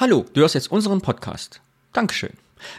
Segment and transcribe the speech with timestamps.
[0.00, 1.60] Hallo, du hörst jetzt unseren Podcast.
[1.92, 2.32] Dankeschön.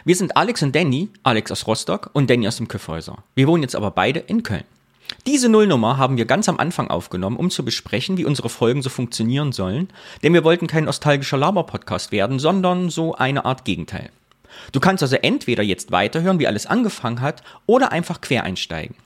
[0.04, 3.22] Wir sind Alex und Danny, Alex aus Rostock und Danny aus dem Küffhäuser.
[3.36, 4.64] Wir wohnen jetzt aber beide in Köln.
[5.24, 8.90] Diese Nullnummer haben wir ganz am Anfang aufgenommen, um zu besprechen, wie unsere Folgen so
[8.90, 9.86] funktionieren sollen,
[10.24, 14.10] denn wir wollten kein nostalgischer Laber-Podcast werden, sondern so eine Art Gegenteil.
[14.72, 18.96] Du kannst also entweder jetzt weiterhören, wie alles angefangen hat, oder einfach quer einsteigen.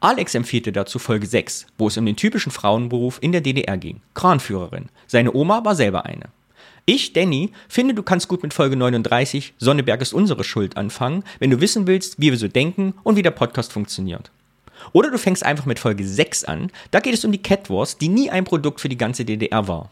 [0.00, 3.78] Alex empfiehlt dir dazu Folge 6, wo es um den typischen Frauenberuf in der DDR
[3.78, 4.02] ging.
[4.12, 4.90] Kranführerin.
[5.06, 6.28] Seine Oma war selber eine.
[6.86, 11.50] Ich, Danny, finde, du kannst gut mit Folge 39 Sonneberg ist unsere Schuld anfangen, wenn
[11.50, 14.30] du wissen willst, wie wir so denken und wie der Podcast funktioniert.
[14.92, 17.96] Oder du fängst einfach mit Folge 6 an, da geht es um die Cat Wars,
[17.96, 19.90] die nie ein Produkt für die ganze DDR war.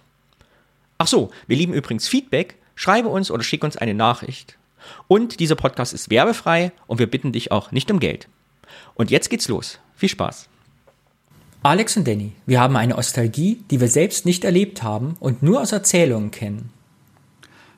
[0.99, 4.59] Ach so, wir lieben übrigens Feedback, schreibe uns oder schick uns eine Nachricht.
[5.09, 8.29] Und dieser Podcast ist werbefrei und wir bitten dich auch nicht um Geld.
[8.95, 9.79] Und jetzt geht's los.
[9.97, 10.49] Viel Spaß.
[11.63, 15.63] Alex und Danny, wir haben eine Nostalgie, die wir selbst nicht erlebt haben und nur
[15.63, 16.71] aus Erzählungen kennen.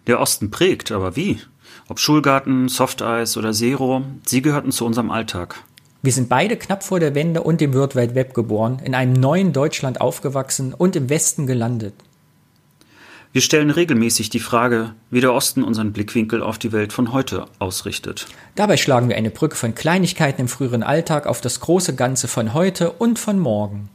[0.07, 1.41] Der Osten prägt, aber wie?
[1.89, 5.65] Ob Schulgarten, Softeis oder Zero, sie gehörten zu unserem Alltag.
[6.03, 9.15] Wir sind beide knapp vor der Wende und dem World Wide Web geboren, in einem
[9.15, 11.95] neuen Deutschland aufgewachsen und im Westen gelandet.
[13.33, 17.47] Wir stellen regelmäßig die Frage, wie der Osten unseren Blickwinkel auf die Welt von heute
[17.59, 18.27] ausrichtet.
[18.55, 22.55] Dabei schlagen wir eine Brücke von Kleinigkeiten im früheren Alltag auf das große Ganze von
[22.55, 23.89] heute und von morgen.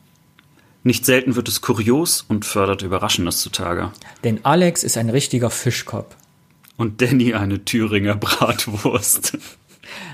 [0.83, 3.91] Nicht selten wird es kurios und fördert Überraschendes zutage.
[4.23, 6.15] Denn Alex ist ein richtiger Fischkopf.
[6.77, 9.37] Und Danny eine Thüringer Bratwurst.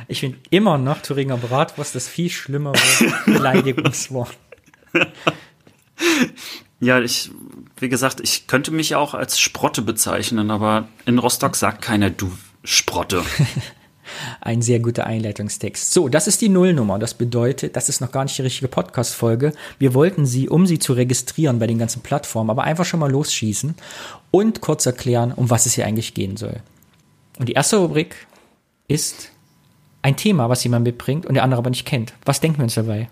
[0.07, 2.77] Ich finde immer noch Thüringer Bratwurst das viel schlimmere
[3.25, 4.37] Beleidigungswort.
[6.79, 7.31] Ja, ich,
[7.77, 12.31] wie gesagt, ich könnte mich auch als Sprotte bezeichnen, aber in Rostock sagt keiner du
[12.63, 13.23] Sprotte.
[14.41, 15.91] Ein sehr guter Einleitungstext.
[15.91, 16.99] So, das ist die Nullnummer.
[16.99, 19.53] Das bedeutet, das ist noch gar nicht die richtige Podcast-Folge.
[19.79, 23.11] Wir wollten sie, um sie zu registrieren bei den ganzen Plattformen, aber einfach schon mal
[23.11, 23.75] losschießen
[24.31, 26.61] und kurz erklären, um was es hier eigentlich gehen soll.
[27.39, 28.27] Und die erste Rubrik
[28.87, 29.31] ist
[30.01, 32.13] ein Thema, was jemand mitbringt und der andere aber nicht kennt.
[32.25, 33.09] Was denken wir uns dabei?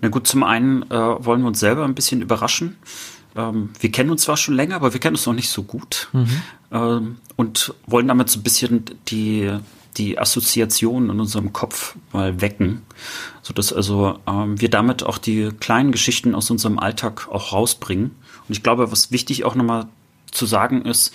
[0.00, 2.76] Na gut, zum einen äh, wollen wir uns selber ein bisschen überraschen.
[3.40, 6.08] Ähm, wir kennen uns zwar schon länger, aber wir kennen uns noch nicht so gut.
[6.12, 6.42] Mhm.
[6.72, 9.50] Ähm, und wollen damit so ein bisschen die,
[9.96, 12.82] die Assoziationen in unserem Kopf mal wecken,
[13.42, 18.12] sodass also ähm, wir damit auch die kleinen Geschichten aus unserem Alltag auch rausbringen.
[18.48, 19.86] Und ich glaube, was wichtig auch nochmal
[20.30, 21.14] zu sagen ist,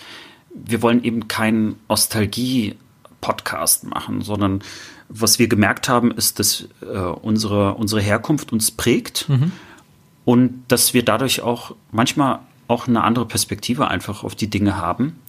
[0.54, 2.76] wir wollen eben keinen Nostalgie
[3.22, 4.62] Podcast machen, sondern
[5.10, 9.52] was wir gemerkt haben, ist, dass äh, unsere, unsere Herkunft uns prägt mhm.
[10.26, 15.20] Und dass wir dadurch auch manchmal auch eine andere Perspektive einfach auf die Dinge haben.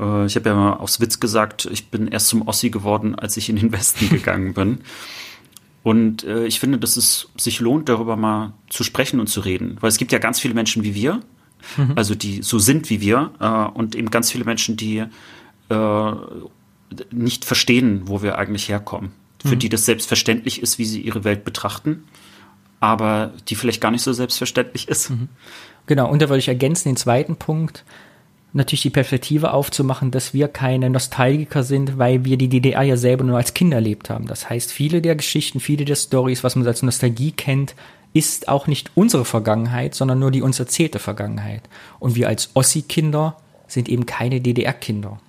[0.00, 3.36] Äh, ich habe ja mal aus Witz gesagt, ich bin erst zum Ossi geworden, als
[3.36, 4.80] ich in den Westen gegangen bin.
[5.82, 9.76] Und äh, ich finde, dass es sich lohnt, darüber mal zu sprechen und zu reden.
[9.80, 11.20] Weil es gibt ja ganz viele Menschen wie wir,
[11.76, 11.92] mhm.
[11.94, 15.04] also die so sind wie wir, äh, und eben ganz viele Menschen, die
[17.10, 19.10] nicht verstehen, wo wir eigentlich herkommen.
[19.44, 19.58] Für mhm.
[19.58, 22.04] die das selbstverständlich ist, wie sie ihre Welt betrachten,
[22.80, 25.10] aber die vielleicht gar nicht so selbstverständlich ist.
[25.10, 25.28] Mhm.
[25.86, 27.84] Genau, und da würde ich ergänzen den zweiten Punkt,
[28.52, 33.24] natürlich die Perspektive aufzumachen, dass wir keine Nostalgiker sind, weil wir die DDR ja selber
[33.24, 34.26] nur als Kinder erlebt haben.
[34.26, 37.74] Das heißt, viele der Geschichten, viele der Stories, was man als Nostalgie kennt,
[38.14, 41.62] ist auch nicht unsere Vergangenheit, sondern nur die uns erzählte Vergangenheit.
[41.98, 45.20] Und wir als Ossi-Kinder sind eben keine DDR-Kinder.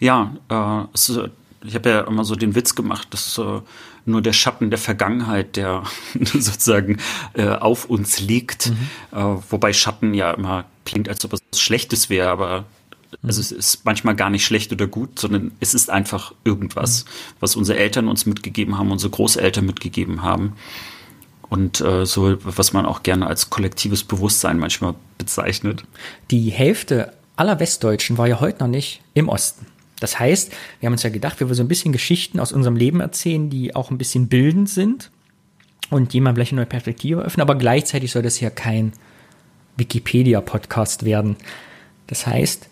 [0.00, 1.18] Ja, äh, es,
[1.64, 3.60] ich habe ja immer so den Witz gemacht, dass äh,
[4.04, 6.98] nur der Schatten der Vergangenheit, der sozusagen
[7.34, 8.70] äh, auf uns liegt.
[8.70, 9.18] Mhm.
[9.18, 12.64] Äh, wobei Schatten ja immer klingt, als ob es Schlechtes wäre, aber
[13.22, 17.08] also es ist manchmal gar nicht schlecht oder gut, sondern es ist einfach irgendwas, mhm.
[17.40, 20.54] was unsere Eltern uns mitgegeben haben, unsere Großeltern mitgegeben haben.
[21.48, 25.84] Und äh, so, was man auch gerne als kollektives Bewusstsein manchmal bezeichnet.
[26.30, 29.66] Die Hälfte aller Westdeutschen war ja heute noch nicht im Osten.
[30.00, 32.76] Das heißt, wir haben uns ja gedacht, wir wollen so ein bisschen Geschichten aus unserem
[32.76, 35.10] Leben erzählen, die auch ein bisschen bildend sind
[35.90, 38.92] und jemand vielleicht eine neue Perspektive öffnen, aber gleichzeitig soll das hier kein
[39.76, 41.36] Wikipedia-Podcast werden.
[42.06, 42.68] Das heißt,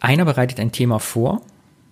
[0.00, 1.42] einer bereitet ein Thema vor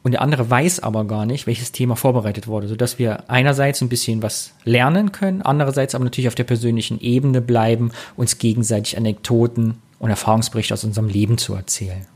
[0.02, 3.88] und der andere weiß aber gar nicht, welches Thema vorbereitet wurde, sodass wir einerseits ein
[3.88, 9.78] bisschen was lernen können, andererseits aber natürlich auf der persönlichen Ebene bleiben, uns gegenseitig Anekdoten
[9.98, 12.06] und Erfahrungsberichte aus unserem Leben zu erzählen.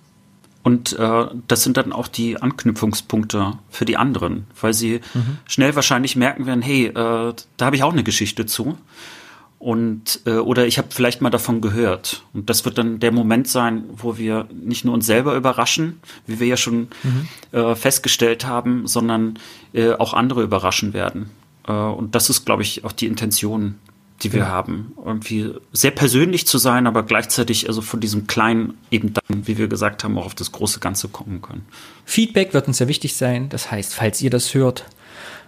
[0.62, 5.38] Und äh, das sind dann auch die Anknüpfungspunkte für die anderen, weil sie mhm.
[5.46, 8.76] schnell wahrscheinlich merken werden, hey, äh, da habe ich auch eine Geschichte zu.
[9.58, 12.24] Und äh, oder ich habe vielleicht mal davon gehört.
[12.32, 16.40] Und das wird dann der Moment sein, wo wir nicht nur uns selber überraschen, wie
[16.40, 17.28] wir ja schon mhm.
[17.52, 19.38] äh, festgestellt haben, sondern
[19.74, 21.30] äh, auch andere überraschen werden.
[21.68, 23.76] Äh, und das ist, glaube ich, auch die Intention
[24.22, 24.48] die wir ja.
[24.48, 24.92] haben.
[25.04, 29.68] Irgendwie sehr persönlich zu sein, aber gleichzeitig also von diesem Kleinen eben dann, wie wir
[29.68, 31.64] gesagt haben, auch auf das große Ganze kommen können.
[32.04, 33.48] Feedback wird uns sehr wichtig sein.
[33.48, 34.84] Das heißt, falls ihr das hört,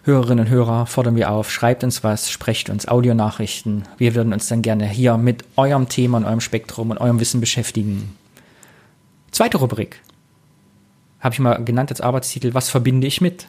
[0.05, 3.85] Hörerinnen und Hörer, fordern wir auf, schreibt uns was, sprecht uns Audionachrichten.
[3.99, 7.41] Wir würden uns dann gerne hier mit eurem Thema und eurem Spektrum und eurem Wissen
[7.41, 8.17] beschäftigen.
[9.31, 10.01] Zweite Rubrik.
[11.21, 13.47] Habe ich mal genannt als Arbeitstitel, was verbinde ich mit?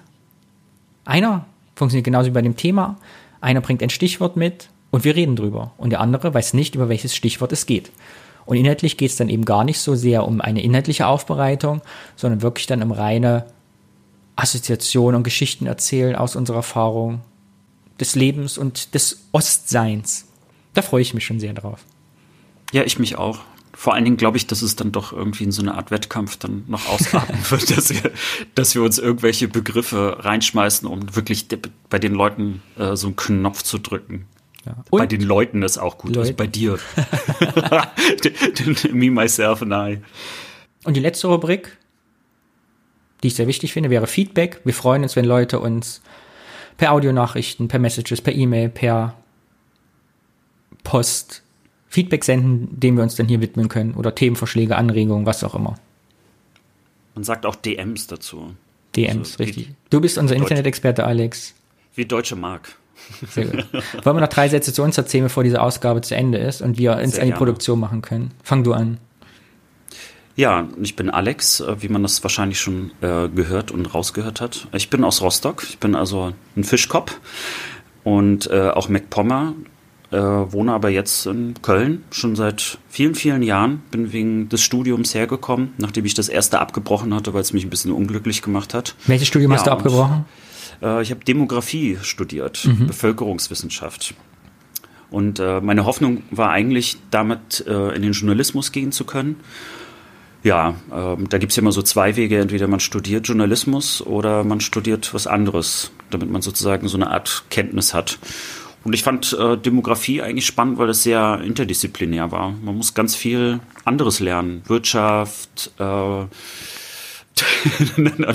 [1.05, 2.97] Einer funktioniert genauso wie bei dem Thema.
[3.41, 5.71] Einer bringt ein Stichwort mit und wir reden drüber.
[5.77, 7.91] Und der andere weiß nicht, über welches Stichwort es geht.
[8.45, 11.81] Und inhaltlich geht es dann eben gar nicht so sehr um eine inhaltliche Aufbereitung,
[12.15, 13.47] sondern wirklich dann um reine
[14.35, 17.21] Assoziationen und Geschichten erzählen aus unserer Erfahrung
[17.99, 20.27] des Lebens und des Ostseins.
[20.75, 21.83] Da freue ich mich schon sehr drauf.
[22.71, 23.39] Ja, ich mich auch.
[23.73, 26.37] Vor allen Dingen glaube ich, dass es dann doch irgendwie in so eine Art Wettkampf
[26.37, 28.11] dann noch ausarten wird, dass wir,
[28.53, 31.47] dass wir uns irgendwelche Begriffe reinschmeißen, um wirklich
[31.89, 34.27] bei den Leuten äh, so einen Knopf zu drücken.
[34.65, 34.75] Ja.
[34.91, 36.79] bei den Leuten ist auch gut, also bei dir.
[38.91, 40.01] Me, myself and I.
[40.85, 41.77] Und die letzte Rubrik,
[43.21, 44.61] die ich sehr wichtig finde, wäre Feedback.
[44.63, 46.01] Wir freuen uns, wenn Leute uns
[46.77, 49.15] per Audionachrichten, per Messages, per E-Mail, per
[50.83, 51.43] Post
[51.87, 53.93] Feedback senden, dem wir uns dann hier widmen können.
[53.93, 55.75] Oder Themenvorschläge, Anregungen, was auch immer.
[57.15, 58.55] Man sagt auch DMs dazu.
[58.95, 59.69] DMs, also, richtig.
[59.89, 61.53] Du bist unser Internet-Experte, Alex.
[61.95, 62.75] Wie Deutsche Mark.
[63.29, 63.65] Sehr gut.
[64.03, 66.77] Wollen wir noch drei Sätze zu uns erzählen, bevor diese Ausgabe zu Ende ist und
[66.77, 68.31] wir uns an die Produktion machen können?
[68.43, 68.97] Fang du an.
[70.35, 74.67] Ja, ich bin Alex, äh, wie man das wahrscheinlich schon äh, gehört und rausgehört hat.
[74.73, 77.19] Ich bin aus Rostock, ich bin also ein Fischkopf
[78.03, 79.53] und äh, auch MacPommer,
[80.09, 83.83] äh, wohne aber jetzt in Köln schon seit vielen, vielen Jahren.
[83.91, 87.69] Bin wegen des Studiums hergekommen, nachdem ich das erste abgebrochen hatte, weil es mich ein
[87.69, 88.95] bisschen unglücklich gemacht hat.
[89.05, 90.25] Welches Studium ja, hast du abgebrochen?
[90.83, 92.87] Äh, ich habe Demografie studiert, mhm.
[92.87, 94.13] Bevölkerungswissenschaft.
[95.09, 99.37] Und äh, meine Hoffnung war eigentlich, damit äh, in den Journalismus gehen zu können.
[100.43, 102.39] Ja, ähm, da gibt es ja immer so zwei Wege.
[102.39, 107.45] Entweder man studiert Journalismus oder man studiert was anderes, damit man sozusagen so eine Art
[107.49, 108.17] Kenntnis hat.
[108.83, 112.51] Und ich fand äh, Demografie eigentlich spannend, weil es sehr interdisziplinär war.
[112.51, 114.63] Man muss ganz viel anderes lernen.
[114.65, 115.83] Wirtschaft, äh,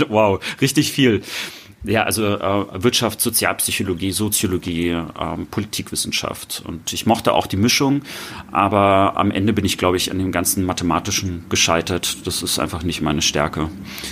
[0.08, 1.22] wow, richtig viel.
[1.84, 6.62] Ja, also äh, Wirtschaft, Sozialpsychologie, Soziologie, ähm, Politikwissenschaft.
[6.66, 8.02] Und ich mochte auch die Mischung,
[8.50, 12.26] aber am Ende bin ich, glaube ich, an dem ganzen Mathematischen gescheitert.
[12.26, 13.68] Das ist einfach nicht meine Stärke.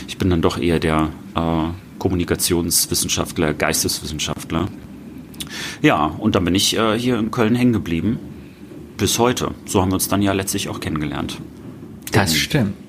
[0.06, 1.64] Ich bin dann doch eher der äh,
[1.98, 4.68] Kommunikationswissenschaftler, Geisteswissenschaftler.
[5.82, 8.18] Ja, und dann bin ich äh, hier in Köln hängen geblieben.
[8.96, 9.50] Bis heute.
[9.66, 11.38] So haben wir uns dann ja letztlich auch kennengelernt.
[12.12, 12.85] Das stimmt.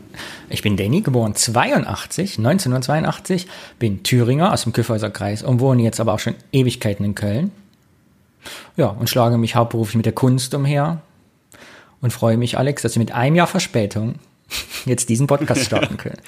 [0.50, 3.48] Ich bin Danny, geboren 82, 1982,
[3.80, 7.52] bin Thüringer aus dem Kyffhäuser Kreis und wohne jetzt aber auch schon Ewigkeiten in Köln.
[8.75, 11.02] Ja, und schlage mich hauptberuflich mit der Kunst umher
[12.02, 14.16] und freue mich, Alex, dass wir mit einem Jahr Verspätung
[14.86, 16.20] jetzt diesen Podcast starten können.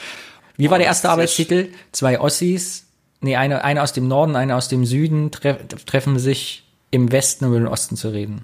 [0.57, 1.69] Wie war der erste Arbeitstitel?
[1.92, 2.85] Zwei Ossis,
[3.21, 7.45] nee, eine, eine aus dem Norden, eine aus dem Süden treff, treffen sich im Westen,
[7.45, 8.44] um über den Osten zu reden.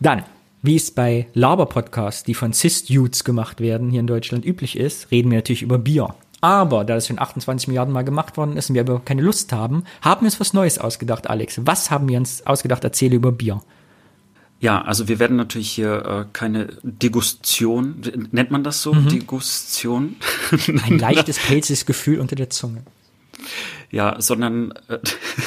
[0.00, 0.24] Dann,
[0.62, 5.30] wie es bei Laber-Podcasts, die von Cis-Dudes gemacht werden, hier in Deutschland üblich ist, reden
[5.30, 6.14] wir natürlich über Bier.
[6.40, 9.52] Aber da das schon 28 Milliarden Mal gemacht worden ist und wir aber keine Lust
[9.52, 11.60] haben, haben wir uns was Neues ausgedacht, Alex.
[11.64, 12.84] Was haben wir uns ausgedacht?
[12.84, 13.60] Erzähle über Bier.
[14.60, 18.02] Ja, also wir werden natürlich hier äh, keine Degustion,
[18.32, 18.92] nennt man das so?
[18.92, 19.08] Mhm.
[19.08, 20.16] Degustion?
[20.66, 22.82] Ein leichtes, pelziges Gefühl unter der Zunge.
[23.90, 24.98] Ja, sondern äh,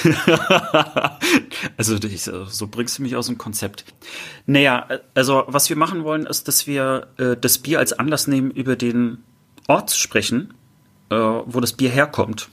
[1.77, 3.86] also ich, so bringst du mich aus dem Konzept.
[4.48, 8.50] Naja, also was wir machen wollen, ist, dass wir äh, das Bier als Anlass nehmen,
[8.50, 9.19] über den
[9.67, 10.55] Ort zu sprechen,
[11.10, 12.50] äh, wo das Bier herkommt.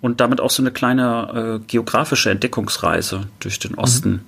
[0.00, 4.20] Und damit auch so eine kleine äh, geografische Entdeckungsreise durch den Osten mhm.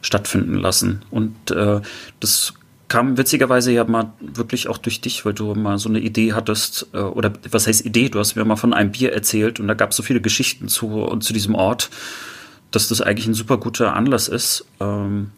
[0.00, 1.04] stattfinden lassen.
[1.10, 1.80] Und äh,
[2.20, 2.54] das
[2.88, 6.88] kam witzigerweise ja mal wirklich auch durch dich, weil du mal so eine Idee hattest,
[6.92, 8.08] äh, oder was heißt Idee?
[8.08, 10.68] Du hast mir mal von einem Bier erzählt und da gab es so viele Geschichten
[10.68, 11.90] zu, und zu diesem Ort,
[12.70, 15.30] dass das eigentlich ein super guter Anlass ist, ähm,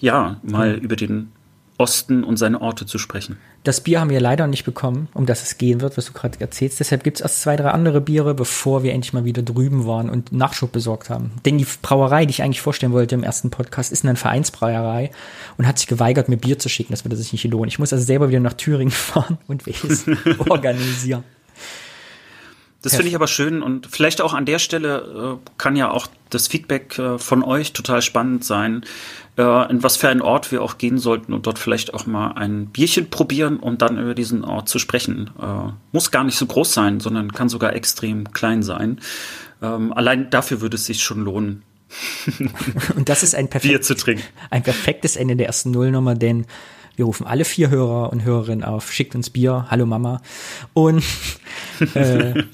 [0.00, 0.82] ja, mal mhm.
[0.82, 1.32] über den
[1.78, 3.38] Osten und seine Orte zu sprechen.
[3.64, 6.40] Das Bier haben wir leider nicht bekommen, um das es gehen wird, was du gerade
[6.40, 6.80] erzählst.
[6.80, 10.10] Deshalb gibt es erst zwei, drei andere Biere, bevor wir endlich mal wieder drüben waren
[10.10, 11.30] und Nachschub besorgt haben.
[11.44, 15.12] Denn die Brauerei, die ich eigentlich vorstellen wollte im ersten Podcast, ist eine Vereinsbrauerei
[15.58, 16.92] und hat sich geweigert, mir Bier zu schicken.
[16.92, 17.68] Das würde sich nicht lohnen.
[17.68, 20.06] Ich muss also selber wieder nach Thüringen fahren und welches
[20.48, 21.22] organisieren.
[22.82, 26.08] Das finde ich aber schön und vielleicht auch an der Stelle äh, kann ja auch
[26.30, 28.84] das Feedback äh, von euch total spannend sein,
[29.38, 32.32] äh, in was für einen Ort wir auch gehen sollten und dort vielleicht auch mal
[32.32, 35.30] ein Bierchen probieren, um dann über diesen Ort zu sprechen.
[35.40, 39.00] Äh, muss gar nicht so groß sein, sondern kann sogar extrem klein sein.
[39.62, 41.62] Ähm, allein dafür würde es sich schon lohnen,
[42.96, 44.24] Und das ist ein, Bier zu trinken.
[44.50, 46.46] ein perfektes Ende der ersten Nullnummer, denn
[46.96, 50.20] wir rufen alle vier Hörer und Hörerinnen auf, schickt uns Bier, hallo Mama.
[50.74, 51.04] Und
[51.94, 52.44] äh,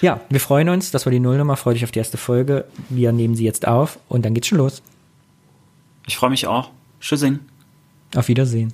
[0.00, 2.66] ja, wir freuen uns, das war die Nullnummer, freut euch auf die erste Folge.
[2.88, 4.82] Wir nehmen sie jetzt auf und dann geht's schon los.
[6.06, 6.70] Ich freue mich auch.
[7.00, 7.40] Tschüssing.
[8.14, 8.72] Auf Wiedersehen.